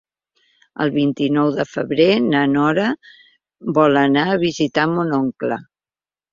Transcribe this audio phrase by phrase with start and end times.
[0.85, 2.87] El vint-i-nou de febrer na Nora
[3.79, 5.63] vol anar a visitar mon oncle.